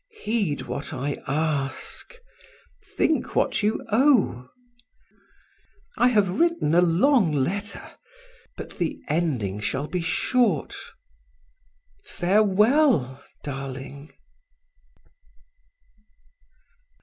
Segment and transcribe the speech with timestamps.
[0.23, 2.15] Heed what I ask;
[2.95, 4.49] think what you owe.
[5.95, 7.87] I have written a long letter,
[8.57, 10.75] but the ending shall be short.
[12.03, 14.11] Farewell, darling!